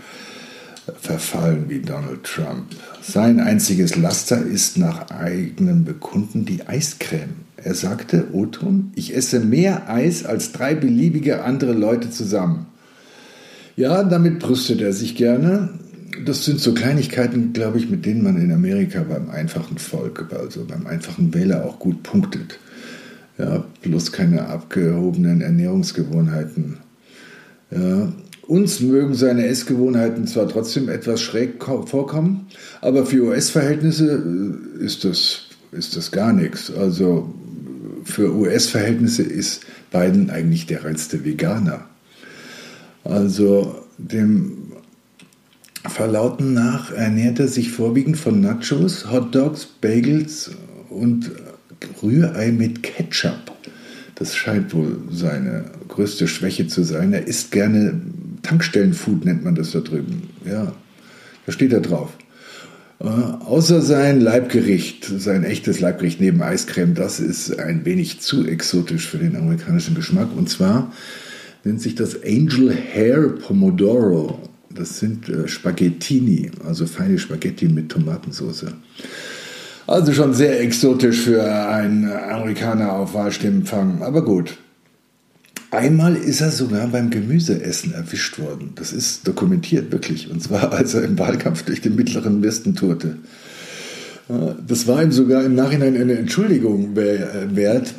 verfallen 1.00 1.66
wie 1.68 1.80
Donald 1.80 2.24
Trump. 2.24 2.66
Sein 3.02 3.40
einziges 3.40 3.96
Laster 3.96 4.46
ist 4.46 4.78
nach 4.78 5.10
eigenem 5.10 5.84
Bekunden 5.84 6.46
die 6.46 6.68
Eiscreme. 6.68 7.46
Er 7.58 7.74
sagte, 7.74 8.28
Oton, 8.34 8.92
ich 8.96 9.16
esse 9.16 9.40
mehr 9.40 9.90
Eis 9.90 10.26
als 10.26 10.52
drei 10.52 10.76
beliebige 10.76 11.44
andere 11.44 11.74
Leute 11.74 12.10
zusammen. 12.10 12.68
Ja, 13.76 14.04
damit 14.04 14.40
brüstet 14.40 14.82
er 14.82 14.94
sich 14.94 15.16
gerne 15.16 15.70
das 16.26 16.46
sind 16.46 16.60
so 16.60 16.74
Kleinigkeiten, 16.74 17.54
glaube 17.54 17.78
ich, 17.78 17.90
mit 17.90 18.06
denen 18.06 18.24
man 18.24 18.42
in 18.42 18.52
Amerika 18.52 19.04
beim 19.04 19.30
einfachen 19.30 19.78
Volk, 19.78 20.28
also 20.38 20.66
beim 20.66 20.88
einfachen 20.88 21.34
Wähler 21.34 21.66
auch 21.66 21.80
gut 21.80 22.04
punktet. 22.04 22.60
Ja, 23.38 23.64
bloß 23.82 24.12
keine 24.12 24.48
abgehobenen 24.48 25.42
Ernährungsgewohnheiten. 25.42 26.78
Ja, 27.72 28.12
uns 28.48 28.80
mögen 28.80 29.14
seine 29.14 29.46
Essgewohnheiten 29.46 30.26
zwar 30.26 30.50
trotzdem 30.50 30.90
etwas 30.90 31.22
schräg 31.22 31.64
vorkommen, 31.64 32.48
aber 32.82 33.06
für 33.06 33.24
US-Verhältnisse 33.26 34.24
äh, 34.82 34.84
ist 34.84 35.06
das, 35.06 35.44
ist 35.72 35.96
das 35.96 36.12
gar 36.12 36.34
nichts. 36.34 36.72
Also 36.72 37.34
für 38.04 38.34
US-Verhältnisse 38.34 39.24
ist 39.24 39.62
Biden 39.92 40.30
eigentlich 40.30 40.66
der 40.66 40.84
reinste 40.84 41.24
Veganer. 41.24 41.86
Also 43.04 43.84
dem 43.98 44.74
Verlauten 45.88 46.54
nach 46.54 46.92
ernährt 46.92 47.40
er 47.40 47.48
sich 47.48 47.72
vorwiegend 47.72 48.18
von 48.18 48.42
Nachos, 48.42 49.10
Hotdogs, 49.12 49.66
Bagels 49.66 50.52
und 50.90 51.32
Rührei 52.04 52.52
mit 52.52 52.84
Ketchup. 52.84 53.52
Das 54.16 54.36
scheint 54.36 54.74
wohl 54.74 54.98
seine 55.10 55.66
größte 55.88 56.28
Schwäche 56.28 56.68
zu 56.68 56.84
sein. 56.84 57.14
Er 57.14 57.26
isst 57.26 57.52
gerne 57.52 58.02
Tankstellenfood, 58.44 59.24
nennt 59.24 59.46
man 59.46 59.56
das 59.56 59.72
da 59.72 59.80
drüben. 59.80 60.30
Ja, 60.46 60.74
da 61.46 61.52
steht 61.52 61.72
er 61.72 61.80
drauf. 61.80 62.10
Äh, 63.00 63.06
außer 63.06 63.82
sein 63.82 64.20
Leibgericht, 64.20 65.06
sein 65.06 65.46
echtes 65.46 65.80
Leibgericht 65.80 66.20
neben 66.20 66.42
Eiscreme, 66.42 66.96
das 66.96 67.22
ist 67.22 67.58
ein 67.58 67.86
wenig 67.86 68.20
zu 68.20 68.46
exotisch 68.46 69.08
für 69.08 69.20
den 69.20 69.38
amerikanischen 69.38 69.96
Geschmack. 69.96 70.36
Und 70.36 70.50
zwar 70.50 70.92
nennt 71.64 71.82
sich 71.82 71.96
das 71.96 72.22
Angel 72.24 72.76
Hair 72.76 73.30
Pomodoro. 73.30 74.49
Das 74.74 75.00
sind 75.00 75.30
äh, 75.30 75.48
Spaghettini, 75.48 76.52
also 76.66 76.86
feine 76.86 77.18
Spaghetti 77.18 77.68
mit 77.68 77.90
Tomatensauce. 77.90 78.66
Also 79.88 80.14
schon 80.14 80.34
sehr 80.34 80.62
exotisch 80.62 81.22
für 81.22 81.44
einen 81.44 82.12
Amerikaner 82.12 82.94
auf 82.94 83.16
Wahlstimmenfang, 83.16 84.04
aber 84.04 84.24
gut. 84.24 84.58
Einmal 85.72 86.16
ist 86.16 86.42
er 86.42 86.52
sogar 86.52 86.88
beim 86.88 87.10
Gemüseessen 87.10 87.94
erwischt 87.94 88.40
worden. 88.40 88.72
Das 88.76 88.92
ist 88.92 89.28
dokumentiert, 89.28 89.92
wirklich. 89.92 90.30
Und 90.30 90.42
zwar, 90.42 90.72
als 90.74 90.94
er 90.94 91.04
im 91.04 91.18
Wahlkampf 91.18 91.64
durch 91.64 91.82
den 91.82 91.96
Mittleren 91.96 92.44
Westen 92.44 92.76
tourte. 92.76 93.18
Äh, 94.30 94.54
das 94.68 94.88
war 94.88 95.02
ihm 95.02 95.12
sogar 95.12 95.44
im 95.44 95.56
Nachhinein 95.56 95.96
eine 95.96 96.18
Entschuldigung 96.18 96.96
äh, 96.98 97.56
wert, 97.56 97.94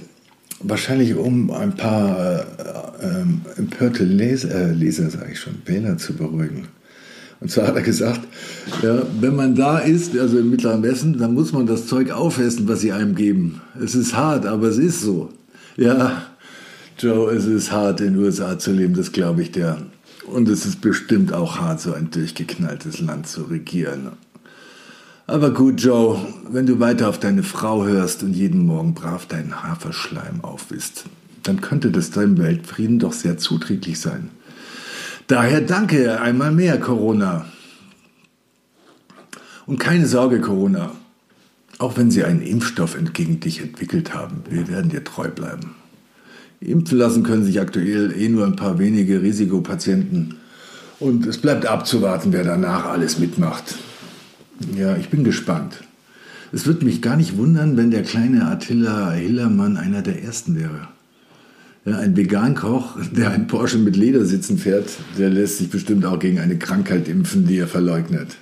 wahrscheinlich 0.61 1.15
um 1.17 1.51
ein 1.51 1.75
paar 1.75 2.47
ähm, 3.01 3.43
empörte 3.57 4.05
Leser, 4.05 4.51
äh, 4.51 4.73
Leser 4.73 5.11
sage 5.11 5.33
ich 5.33 5.41
schon, 5.41 5.55
Wähler 5.65 5.99
zu 5.99 6.15
beruhigen. 6.15 6.69
Und 7.41 7.51
zwar 7.51 7.69
hat 7.69 7.77
er 7.77 7.83
gesagt, 7.83 8.21
ja, 8.83 9.03
wenn 9.19 9.35
man 9.35 9.55
da 9.55 9.79
ist, 9.79 10.17
also 10.19 10.39
im 10.39 10.51
Mittleren 10.51 10.83
Westen, 10.83 11.19
dann 11.19 11.33
muss 11.33 11.53
man 11.53 11.67
das 11.67 11.87
Zeug 11.87 12.11
aufessen, 12.11 12.69
was 12.69 12.81
sie 12.81 12.93
einem 12.93 13.15
geben. 13.15 13.63
Es 13.83 13.95
ist 13.95 14.15
hart, 14.15 14.45
aber 14.45 14.69
es 14.69 14.77
ist 14.77 15.01
so. 15.01 15.31
Ja, 15.77 16.23
Joe, 16.99 17.33
es 17.33 17.47
ist 17.47 17.73
hart, 17.73 18.03
in 18.03 18.15
den 18.15 18.23
USA 18.23 18.59
zu 18.59 18.73
leben, 18.73 18.95
das 18.95 19.13
glaube 19.13 19.41
ich 19.41 19.53
dir. 19.53 19.79
Und 20.27 20.49
es 20.49 20.67
ist 20.67 20.83
bestimmt 20.83 21.33
auch 21.33 21.59
hart, 21.59 21.81
so 21.81 21.95
ein 21.95 22.11
durchgeknalltes 22.11 23.01
Land 23.01 23.27
zu 23.27 23.45
regieren. 23.45 24.11
Aber 25.27 25.51
gut, 25.53 25.81
Joe, 25.81 26.19
wenn 26.51 26.67
du 26.67 26.79
weiter 26.79 27.09
auf 27.09 27.19
deine 27.19 27.43
Frau 27.43 27.87
hörst 27.87 28.23
und 28.23 28.35
jeden 28.35 28.67
Morgen 28.67 28.93
brav 28.93 29.27
deinen 29.27 29.63
Haferschleim 29.63 30.43
aufwisst, 30.43 31.05
dann 31.43 31.61
könnte 31.61 31.91
das 31.91 32.11
deinem 32.11 32.39
Weltfrieden 32.39 32.99
doch 32.99 33.13
sehr 33.13 33.39
zuträglich 33.39 34.01
sein. 34.01 34.31
Daher 35.27 35.61
danke 35.61 36.21
einmal 36.21 36.53
mehr, 36.53 36.79
Corona. 36.81 37.47
Und 39.67 39.79
keine 39.79 40.07
Sorge, 40.07 40.41
Corona. 40.41 40.93
Auch 41.79 41.97
wenn 41.97 42.11
sie 42.11 42.25
einen 42.25 42.43
Impfstoff 42.43 42.97
entgegen 42.97 43.41
dich 43.41 43.61
entwickelt 43.61 44.13
haben, 44.13 44.43
wir 44.51 44.69
werden 44.69 44.91
dir 44.91 45.05
treu 45.05 45.29
bleiben. 45.29 45.77
Impfen 46.61 46.99
lassen 46.99 47.23
können 47.23 47.45
sich 47.45 47.61
aktuell 47.61 48.13
eh 48.15 48.29
nur 48.29 48.45
ein 48.45 48.57
paar 48.57 48.79
wenige 48.79 49.23
Risikopatienten. 49.23 50.35
Und 50.99 51.25
es 51.27 51.39
bleibt 51.39 51.65
abzuwarten, 51.65 52.33
wer 52.33 52.45
danach 52.45 52.85
alles 52.85 53.19
mitmacht. 53.19 53.77
Ja, 54.77 54.97
ich 54.97 55.09
bin 55.09 55.25
gespannt. 55.25 55.83
Es 56.53 56.67
würde 56.67 56.85
mich 56.85 57.01
gar 57.01 57.17
nicht 57.17 57.39
wundern, 57.39 57.77
wenn 57.77 57.91
der 57.91 58.03
kleine 58.03 58.47
Attila 58.47 59.13
Hillermann 59.13 59.77
einer 59.77 60.03
der 60.03 60.23
Ersten 60.23 60.59
wäre. 60.59 60.89
Ja, 61.87 61.99
ein 61.99 62.15
Vegankoch, 62.15 62.99
der 63.17 63.31
ein 63.31 63.47
Porsche 63.47 63.79
mit 63.79 63.97
Ledersitzen 63.97 64.59
fährt, 64.59 64.91
der 65.19 65.31
lässt 65.31 65.59
sich 65.59 65.71
bestimmt 65.71 66.05
auch 66.05 66.19
gegen 66.19 66.39
eine 66.39 66.59
Krankheit 66.59 67.09
impfen, 67.09 67.47
die 67.47 67.57
er 67.57 67.69
verleugnet. 67.69 68.37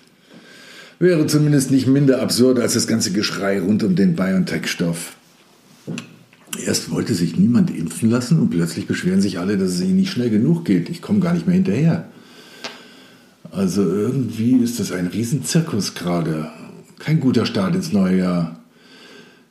Wäre 0.98 1.26
zumindest 1.28 1.70
nicht 1.70 1.86
minder 1.86 2.20
absurd 2.20 2.58
als 2.58 2.74
das 2.74 2.88
ganze 2.88 3.12
Geschrei 3.12 3.60
rund 3.60 3.84
um 3.84 3.94
den 3.94 4.16
BioNTech-Stoff. 4.16 5.14
Erst 6.64 6.90
wollte 6.90 7.14
sich 7.14 7.36
niemand 7.36 7.70
impfen 7.70 8.10
lassen 8.10 8.40
und 8.40 8.50
plötzlich 8.50 8.88
beschweren 8.88 9.20
sich 9.20 9.38
alle, 9.38 9.56
dass 9.56 9.70
es 9.70 9.80
ihnen 9.80 9.96
nicht 9.96 10.10
schnell 10.10 10.30
genug 10.30 10.64
geht. 10.64 10.88
Ich 10.88 11.00
komme 11.00 11.20
gar 11.20 11.34
nicht 11.34 11.46
mehr 11.46 11.54
hinterher. 11.54 12.08
Also 13.52 13.82
irgendwie 13.82 14.56
ist 14.56 14.80
das 14.80 14.90
ein 14.90 15.06
Riesenzirkus 15.06 15.94
gerade. 15.94 16.50
Kein 16.98 17.20
guter 17.20 17.46
Start 17.46 17.76
ins 17.76 17.92
neue 17.92 18.18
Jahr. 18.18 18.58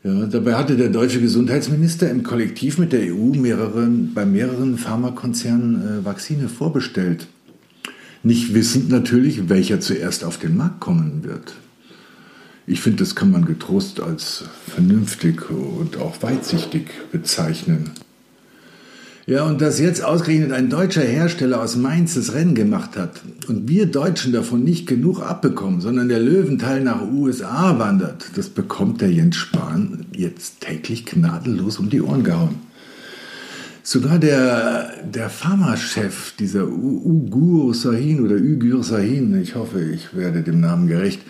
Ja, 0.07 0.25
dabei 0.25 0.53
hatte 0.53 0.77
der 0.77 0.87
deutsche 0.87 1.19
Gesundheitsminister 1.19 2.09
im 2.09 2.23
Kollektiv 2.23 2.77
mit 2.77 2.93
der 2.93 3.13
EU 3.13 3.35
mehreren, 3.35 4.13
bei 4.13 4.25
mehreren 4.25 4.77
Pharmakonzernen 4.77 5.81
äh, 5.81 6.05
Vakzine 6.05 6.47
vorbestellt. 6.47 7.27
Nicht 8.23 8.53
wissend 8.53 8.89
natürlich, 8.89 9.49
welcher 9.49 9.81
zuerst 9.81 10.23
auf 10.23 10.37
den 10.37 10.55
Markt 10.55 10.79
kommen 10.79 11.25
wird. 11.25 11.55
Ich 12.65 12.79
finde, 12.79 13.03
das 13.03 13.15
kann 13.15 13.31
man 13.31 13.43
getrost 13.43 13.99
als 13.99 14.45
vernünftig 14.65 15.49
und 15.49 15.97
auch 15.97 16.21
weitsichtig 16.21 16.85
bezeichnen. 17.11 17.91
Ja, 19.29 19.43
und 19.43 19.59
dass 19.59 19.77
jetzt 19.77 20.05
ausgerechnet 20.05 20.53
ein 20.53 20.69
deutscher 20.69 21.01
Hersteller 21.01 21.61
aus 21.61 21.75
Mainz 21.75 22.13
das 22.13 22.33
Rennen 22.33 22.55
gemacht 22.55 22.95
hat 22.95 23.23
und 23.49 23.67
wir 23.67 23.85
Deutschen 23.85 24.31
davon 24.31 24.63
nicht 24.63 24.87
genug 24.87 25.19
abbekommen, 25.19 25.81
sondern 25.81 26.07
der 26.07 26.21
Löwenteil 26.21 26.81
nach 26.81 27.01
USA 27.01 27.77
wandert, 27.77 28.23
das 28.37 28.47
bekommt 28.47 29.01
der 29.01 29.11
Jens 29.11 29.35
Spahn 29.35 30.05
jetzt 30.13 30.61
täglich 30.61 31.05
gnadenlos 31.05 31.77
um 31.77 31.89
die 31.89 32.01
Ohren 32.01 32.23
gehauen. 32.23 32.66
Sogar 33.89 34.19
der, 34.19 34.91
der 35.05 35.29
Pharmachef, 35.29 36.33
dieser 36.37 36.67
Ugur 36.67 37.73
Sahin 37.73 38.19
oder 38.19 38.35
Ugur 38.35 38.83
Sahin, 38.83 39.41
ich 39.41 39.55
hoffe, 39.55 39.81
ich 39.81 40.13
werde 40.13 40.43
dem 40.43 40.59
Namen 40.59 40.89
gerecht, 40.89 41.21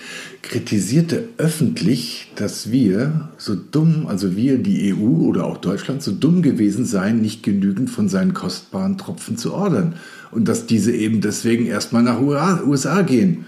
kritisierte 0.42 1.26
öffentlich, 1.38 2.32
dass 2.34 2.72
wir 2.72 3.30
so 3.38 3.54
dumm, 3.54 4.08
also 4.08 4.36
wir, 4.36 4.58
die 4.58 4.92
EU 4.92 5.28
oder 5.28 5.46
auch 5.46 5.58
Deutschland, 5.58 6.02
so 6.02 6.12
dumm 6.12 6.42
gewesen 6.42 6.86
seien, 6.86 7.22
nicht 7.22 7.44
genügend 7.44 7.92
von 7.92 8.10
seinen 8.10 8.34
kostbaren 8.34 8.98
Tropfen 8.98 9.38
zu 9.38 9.54
ordern. 9.54 9.94
Und 10.32 10.48
dass 10.48 10.66
diese 10.66 10.94
eben 10.94 11.22
deswegen 11.22 11.68
erstmal 11.68 12.02
nach 12.02 12.20
USA 12.20 13.04
gehen. 13.04 13.46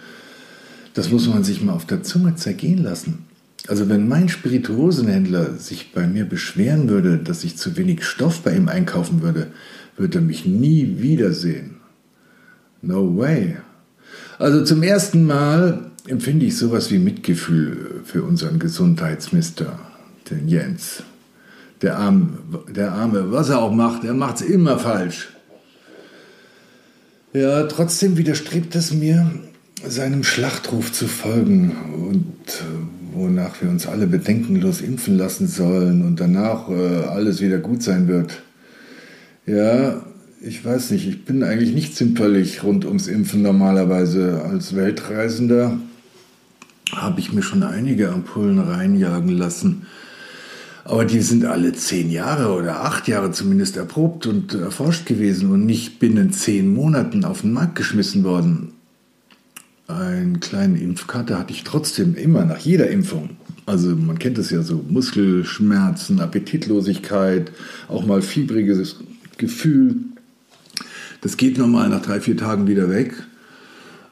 Das 0.93 1.09
muss 1.09 1.27
man 1.27 1.43
sich 1.43 1.63
mal 1.63 1.73
auf 1.73 1.87
der 1.87 2.03
Zunge 2.03 2.35
zergehen 2.35 2.83
lassen. 2.83 3.25
Also 3.69 3.87
wenn 3.87 4.07
mein 4.07 4.29
Spirituosenhändler 4.29 5.53
sich 5.53 5.93
bei 5.93 6.07
mir 6.07 6.25
beschweren 6.25 6.89
würde, 6.89 7.19
dass 7.19 7.43
ich 7.43 7.55
zu 7.55 7.77
wenig 7.77 8.03
Stoff 8.03 8.41
bei 8.41 8.55
ihm 8.55 8.67
einkaufen 8.67 9.21
würde, 9.21 9.51
würde 9.95 10.17
er 10.17 10.21
mich 10.23 10.43
nie 10.43 10.95
wiedersehen. 10.97 11.75
No 12.81 13.15
way. 13.15 13.57
Also 14.39 14.63
zum 14.63 14.81
ersten 14.81 15.23
Mal 15.27 15.91
empfinde 16.07 16.47
ich 16.47 16.57
sowas 16.57 16.89
wie 16.89 16.97
Mitgefühl 16.97 18.01
für 18.05 18.23
unseren 18.23 18.57
Gesundheitsmister, 18.57 19.77
den 20.31 20.47
Jens. 20.47 21.03
Der 21.83 21.99
Arme, 21.99 22.39
der 22.75 22.93
Arme, 22.93 23.31
was 23.31 23.49
er 23.49 23.59
auch 23.59 23.71
macht, 23.71 24.03
er 24.03 24.15
macht 24.15 24.37
es 24.37 24.41
immer 24.41 24.79
falsch. 24.79 25.29
Ja, 27.33 27.67
trotzdem 27.67 28.17
widerstrebt 28.17 28.75
es 28.75 28.95
mir, 28.95 29.29
seinem 29.87 30.23
Schlachtruf 30.23 30.91
zu 30.91 31.07
folgen 31.07 31.75
und 32.09 32.63
wonach 33.13 33.61
wir 33.61 33.69
uns 33.69 33.87
alle 33.87 34.07
bedenkenlos 34.07 34.81
impfen 34.81 35.17
lassen 35.17 35.47
sollen 35.47 36.01
und 36.03 36.19
danach 36.19 36.69
äh, 36.69 37.05
alles 37.05 37.41
wieder 37.41 37.57
gut 37.57 37.83
sein 37.83 38.07
wird. 38.07 38.41
Ja, 39.45 40.01
ich 40.41 40.63
weiß 40.63 40.91
nicht, 40.91 41.07
ich 41.07 41.25
bin 41.25 41.43
eigentlich 41.43 41.73
nicht 41.73 41.95
zimperlich 41.95 42.63
rund 42.63 42.85
ums 42.85 43.07
Impfen 43.07 43.41
normalerweise. 43.41 44.41
Als 44.43 44.75
Weltreisender 44.75 45.77
habe 46.95 47.19
ich 47.19 47.33
mir 47.33 47.41
schon 47.41 47.63
einige 47.63 48.11
Ampullen 48.11 48.59
reinjagen 48.59 49.29
lassen. 49.29 49.85
Aber 50.85 51.05
die 51.05 51.21
sind 51.21 51.45
alle 51.45 51.73
zehn 51.73 52.09
Jahre 52.09 52.53
oder 52.53 52.81
acht 52.81 53.07
Jahre 53.07 53.31
zumindest 53.31 53.77
erprobt 53.77 54.25
und 54.25 54.53
erforscht 54.53 55.05
gewesen 55.05 55.51
und 55.51 55.65
nicht 55.65 55.99
binnen 55.99 56.31
zehn 56.31 56.73
Monaten 56.73 57.25
auf 57.25 57.41
den 57.41 57.53
Markt 57.53 57.75
geschmissen 57.75 58.23
worden 58.23 58.73
einen 59.89 60.39
kleinen 60.39 60.75
Impfkarte 60.75 61.37
hatte 61.37 61.51
ich 61.51 61.63
trotzdem 61.63 62.15
immer 62.15 62.45
nach 62.45 62.59
jeder 62.59 62.89
Impfung. 62.89 63.31
Also 63.65 63.95
man 63.95 64.19
kennt 64.19 64.37
es 64.37 64.49
ja 64.49 64.61
so, 64.61 64.83
Muskelschmerzen, 64.87 66.19
Appetitlosigkeit, 66.19 67.51
auch 67.87 68.05
mal 68.05 68.21
fiebriges 68.21 68.97
Gefühl. 69.37 69.95
Das 71.21 71.37
geht 71.37 71.57
normal 71.57 71.89
nach 71.89 72.01
drei, 72.01 72.19
vier 72.21 72.37
Tagen 72.37 72.67
wieder 72.67 72.89
weg. 72.89 73.13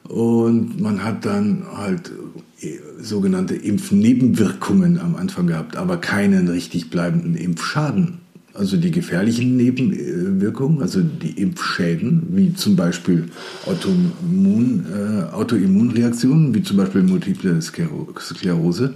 Und 0.04 0.80
man 0.80 1.04
hat 1.04 1.24
dann 1.24 1.64
halt 1.76 2.12
äh, 2.60 2.78
sogenannte 3.00 3.54
Impfnebenwirkungen 3.54 4.98
am 4.98 5.16
Anfang 5.16 5.46
gehabt, 5.46 5.76
aber 5.76 5.98
keinen 5.98 6.48
richtig 6.48 6.90
bleibenden 6.90 7.34
Impfschaden. 7.34 8.18
Also 8.58 8.76
die 8.76 8.90
gefährlichen 8.90 9.56
Nebenwirkungen, 9.56 10.82
also 10.82 11.00
die 11.00 11.40
Impfschäden, 11.40 12.26
wie 12.30 12.54
zum 12.54 12.74
Beispiel 12.74 13.28
Autoimmun, 13.66 14.84
äh, 14.92 15.32
Autoimmunreaktionen, 15.32 16.52
wie 16.52 16.64
zum 16.64 16.76
Beispiel 16.76 17.04
Multiple 17.04 17.62
Sklerose, 17.62 18.94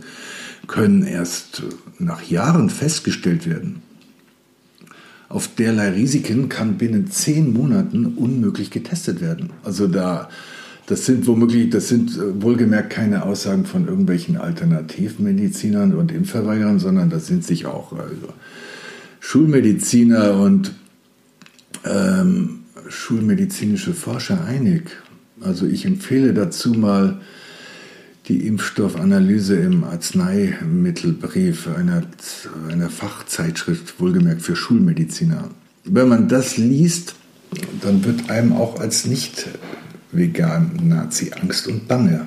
können 0.67 1.05
erst 1.05 1.63
nach 2.01 2.25
Jahren 2.25 2.71
festgestellt 2.71 3.49
werden. 3.49 3.83
Auf 5.29 5.55
derlei 5.55 5.91
Risiken 5.91 6.49
kann 6.49 6.77
binnen 6.77 7.13
zehn 7.13 7.53
Monaten 7.53 8.07
unmöglich 8.17 8.73
getestet 8.73 9.21
werden. 9.21 9.51
Also 9.63 9.87
da, 9.87 10.29
das 10.87 11.07
sind 11.07 11.29
womöglich, 11.29 11.71
das 11.71 11.89
sind 11.89 12.19
äh, 12.19 12.43
wohlgemerkt 12.43 12.91
keine 12.91 13.25
Aussagen 13.25 13.65
von 13.65 13.87
irgendwelchen 13.87 14.39
Alternativmedizinern 14.39 15.95
und 15.95 16.11
Impfverweigerern, 16.11 16.81
sondern 16.81 17.11
das 17.11 17.29
sind 17.29 17.45
sich 17.45 17.67
auch 17.67 17.93
also, 17.93 18.35
Schulmediziner 19.25 20.35
und 20.35 20.75
ähm, 21.85 22.65
schulmedizinische 22.89 23.95
Forscher 23.95 24.45
einig. 24.45 24.91
Also 25.41 25.65
ich 25.65 25.87
empfehle 25.87 26.35
dazu 26.35 26.73
mal 26.73 27.21
die 28.27 28.49
Impfstoffanalyse 28.49 29.55
im 29.57 29.85
Arzneimittelbrief 29.85 31.69
einer, 31.69 32.03
einer 32.69 32.91
Fachzeitschrift, 32.91 34.01
wohlgemerkt 34.01 34.43
für 34.43 34.57
Schulmediziner. 34.57 35.51
Wenn 35.85 36.09
man 36.09 36.27
das 36.27 36.57
liest, 36.57 37.15
dann 37.81 38.05
wird 38.05 38.29
einem 38.29 38.53
auch 38.53 38.81
als 38.81 39.07
Nicht-Vegan-Nazi 39.07 41.31
Angst 41.41 41.69
und 41.69 41.87
Bange. 41.87 42.27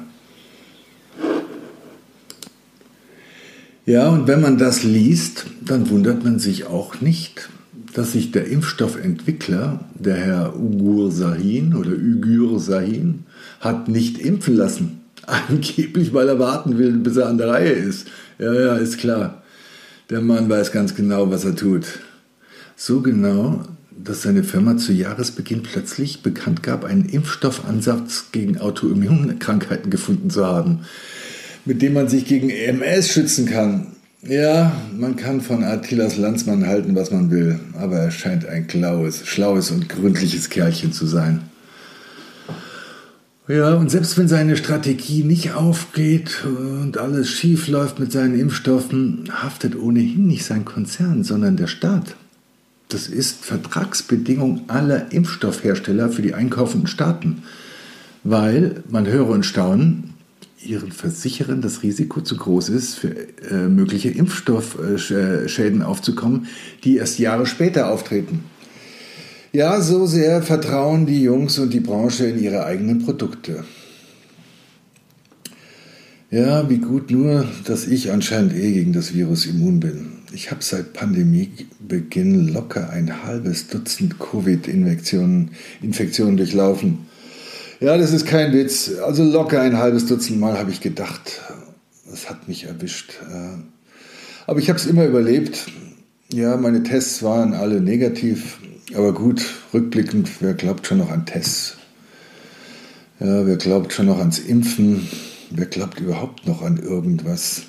Ja, 3.87 4.09
und 4.09 4.27
wenn 4.27 4.41
man 4.41 4.57
das 4.57 4.81
liest, 4.81 5.45
dann 5.63 5.91
wundert 5.91 6.23
man 6.23 6.39
sich 6.39 6.65
auch 6.65 7.01
nicht, 7.01 7.49
dass 7.93 8.13
sich 8.13 8.31
der 8.31 8.47
Impfstoffentwickler, 8.47 9.79
der 9.93 10.15
Herr 10.15 10.59
Ugur 10.59 11.11
Sahin 11.11 11.75
oder 11.75 11.91
Ugur 11.91 12.59
Sahin, 12.59 13.25
hat 13.59 13.87
nicht 13.87 14.17
impfen 14.17 14.55
lassen. 14.55 15.01
Angeblich, 15.27 16.15
weil 16.15 16.27
er 16.27 16.39
warten 16.39 16.79
will, 16.79 16.93
bis 16.93 17.15
er 17.17 17.27
an 17.27 17.37
der 17.37 17.49
Reihe 17.49 17.71
ist. 17.71 18.07
Ja, 18.39 18.53
ja, 18.53 18.75
ist 18.75 18.97
klar. 18.97 19.43
Der 20.09 20.21
Mann 20.21 20.49
weiß 20.49 20.71
ganz 20.71 20.95
genau, 20.95 21.29
was 21.29 21.45
er 21.45 21.55
tut. 21.55 21.85
So 22.75 23.01
genau, 23.01 23.65
dass 23.91 24.23
seine 24.23 24.43
Firma 24.43 24.77
zu 24.77 24.93
Jahresbeginn 24.93 25.61
plötzlich 25.61 26.23
bekannt 26.23 26.63
gab, 26.63 26.85
einen 26.85 27.05
Impfstoffansatz 27.05 28.31
gegen 28.31 28.57
Autoimmunkrankheiten 28.57 29.91
gefunden 29.91 30.31
zu 30.31 30.43
haben 30.43 30.81
mit 31.65 31.81
dem 31.81 31.93
man 31.93 32.07
sich 32.07 32.25
gegen 32.25 32.49
EMS 32.49 33.09
schützen 33.09 33.45
kann. 33.45 33.87
Ja, 34.27 34.75
man 34.97 35.15
kann 35.15 35.41
von 35.41 35.63
Attilas 35.63 36.17
Landsmann 36.17 36.65
halten, 36.65 36.95
was 36.95 37.11
man 37.11 37.29
will, 37.29 37.59
aber 37.79 37.97
er 37.97 38.11
scheint 38.11 38.45
ein 38.47 38.65
klaues, 38.65 39.27
schlaues 39.27 39.69
und 39.69 39.87
gründliches 39.87 40.49
Kerlchen 40.49 40.93
zu 40.93 41.05
sein. 41.05 41.41
Ja, 43.47 43.75
und 43.75 43.91
selbst 43.91 44.17
wenn 44.17 44.27
seine 44.27 44.57
Strategie 44.57 45.23
nicht 45.23 45.53
aufgeht 45.53 46.43
und 46.43 46.97
alles 46.97 47.29
schief 47.29 47.67
läuft 47.67 47.99
mit 47.99 48.11
seinen 48.11 48.39
Impfstoffen, 48.39 49.29
haftet 49.31 49.75
ohnehin 49.75 50.25
nicht 50.25 50.45
sein 50.45 50.65
Konzern, 50.65 51.23
sondern 51.23 51.55
der 51.55 51.67
Staat. 51.67 52.15
Das 52.89 53.05
ist 53.07 53.45
Vertragsbedingung 53.45 54.63
aller 54.67 55.11
Impfstoffhersteller 55.11 56.09
für 56.09 56.23
die 56.23 56.33
einkaufenden 56.33 56.87
Staaten. 56.87 57.43
Weil, 58.23 58.83
man 58.89 59.05
höre 59.05 59.29
und 59.29 59.45
staunen, 59.45 60.14
ihren 60.65 60.91
Versicherern 60.91 61.61
das 61.61 61.83
Risiko 61.83 62.21
zu 62.21 62.37
groß 62.37 62.69
ist, 62.69 62.95
für 62.95 63.09
äh, 63.49 63.67
mögliche 63.67 64.09
Impfstoffschäden 64.09 65.81
aufzukommen, 65.81 66.47
die 66.83 66.97
erst 66.97 67.19
Jahre 67.19 67.45
später 67.45 67.91
auftreten. 67.91 68.43
Ja, 69.53 69.79
so 69.79 70.05
sehr 70.05 70.41
vertrauen 70.41 71.05
die 71.05 71.23
Jungs 71.23 71.57
und 71.59 71.73
die 71.73 71.79
Branche 71.79 72.25
in 72.25 72.41
ihre 72.41 72.65
eigenen 72.65 73.05
Produkte. 73.05 73.63
Ja, 76.29 76.69
wie 76.69 76.79
gut 76.79 77.11
nur, 77.11 77.47
dass 77.63 77.87
ich 77.87 78.11
anscheinend 78.11 78.53
eh 78.53 78.73
gegen 78.73 78.91
das 78.91 79.13
Virus 79.13 79.45
immun 79.45 79.79
bin. 79.79 80.07
Ich 80.33 80.51
habe 80.51 80.61
seit 80.61 80.91
Pandemiebeginn 80.91 82.49
locker 82.49 82.89
ein 82.89 83.23
halbes 83.23 83.67
Dutzend 83.67 84.19
Covid-Infektionen 84.19 85.51
Infektionen 85.81 86.35
durchlaufen. 86.35 87.05
Ja, 87.85 87.99
das 87.99 88.13
ist 88.13 88.25
kein 88.25 88.51
Witz. 88.51 88.93
Also 89.05 89.23
locker 89.23 89.61
ein 89.61 89.77
halbes 89.77 90.07
Dutzend 90.07 90.39
Mal 90.39 90.57
habe 90.57 90.71
ich 90.71 90.81
gedacht, 90.81 91.39
das 92.09 92.31
hat 92.31 92.47
mich 92.47 92.63
erwischt. 92.63 93.19
Aber 94.47 94.57
ich 94.57 94.69
habe 94.69 94.79
es 94.79 94.87
immer 94.87 95.05
überlebt. 95.05 95.67
Ja, 96.33 96.57
meine 96.57 96.81
Tests 96.81 97.21
waren 97.21 97.53
alle 97.53 97.81
negativ. 97.81 98.57
Aber 98.95 99.13
gut, 99.13 99.45
rückblickend, 99.71 100.31
wer 100.39 100.55
glaubt 100.55 100.87
schon 100.87 100.97
noch 100.97 101.11
an 101.11 101.27
Tests? 101.27 101.77
Ja, 103.19 103.45
wer 103.45 103.57
glaubt 103.57 103.93
schon 103.93 104.07
noch 104.07 104.17
ans 104.17 104.39
Impfen? 104.39 105.07
Wer 105.51 105.67
glaubt 105.67 105.99
überhaupt 105.99 106.47
noch 106.47 106.63
an 106.63 106.77
irgendwas? 106.77 107.65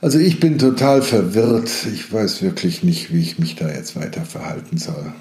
Also 0.00 0.18
ich 0.18 0.40
bin 0.40 0.58
total 0.58 1.00
verwirrt. 1.00 1.70
Ich 1.94 2.12
weiß 2.12 2.42
wirklich 2.42 2.82
nicht, 2.82 3.12
wie 3.12 3.20
ich 3.20 3.38
mich 3.38 3.54
da 3.54 3.68
jetzt 3.68 3.94
weiter 3.94 4.24
verhalten 4.24 4.78
soll. 4.78 5.12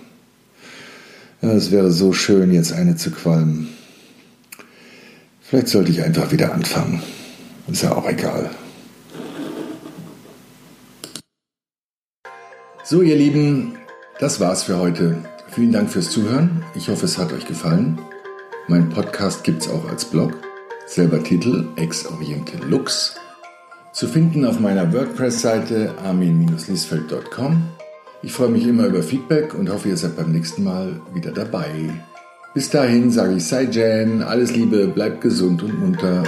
Ja, 1.46 1.52
es 1.52 1.70
wäre 1.70 1.92
so 1.92 2.12
schön, 2.12 2.52
jetzt 2.52 2.74
eine 2.74 2.96
zu 2.96 3.12
qualmen. 3.12 3.70
Vielleicht 5.42 5.68
sollte 5.68 5.92
ich 5.92 6.02
einfach 6.02 6.32
wieder 6.32 6.52
anfangen. 6.52 7.04
Ist 7.68 7.84
ja 7.84 7.92
auch 7.92 8.10
egal. 8.10 8.50
So, 12.84 13.04
ihr 13.04 13.16
Lieben, 13.16 13.78
das 14.20 14.40
war's 14.40 14.64
für 14.64 14.80
heute. 14.80 15.18
Vielen 15.50 15.72
Dank 15.72 15.92
fürs 15.92 16.10
Zuhören. 16.10 16.64
Ich 16.74 16.90
hoffe, 16.90 17.06
es 17.06 17.20
hat 17.20 17.32
euch 17.32 17.46
gefallen. 17.46 18.00
Mein 18.68 18.90
Podcast 18.90 19.44
gibt's 19.44 19.70
auch 19.70 19.88
als 19.88 20.06
Blog. 20.06 20.34
Selber 20.88 21.24
Titel 21.24 21.68
Ex-Oriente 21.76 22.58
Lux. 22.68 23.14
Zu 23.94 24.08
finden 24.08 24.46
auf 24.46 24.60
meiner 24.60 24.92
WordPress-Seite 24.92 25.94
armin-liesfeld.com. 26.04 27.75
Ich 28.22 28.32
freue 28.32 28.50
mich 28.50 28.66
immer 28.68 28.86
über 28.86 29.04
Feedback 29.04 29.54
und 29.54 29.70
hoffe, 29.70 29.90
ihr 29.90 29.98
seid 29.98 30.16
beim 30.16 30.32
nächsten 30.32 30.64
Mal 30.64 31.00
wieder 31.14 31.32
dabei. 31.32 31.70
Bis 32.54 32.70
dahin 32.70 33.12
sage 33.12 33.36
ich 33.36 33.46
Sei 33.46 33.64
Jan, 33.64 34.24
alles 34.24 34.56
Liebe, 34.56 34.88
bleibt 34.88 35.22
gesund 35.22 35.62
und 35.62 35.80
munter. 35.80 36.24